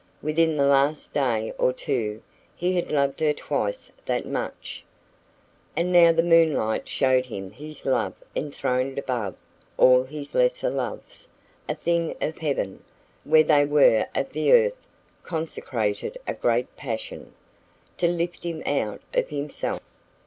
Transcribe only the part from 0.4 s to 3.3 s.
the last day or two he had loved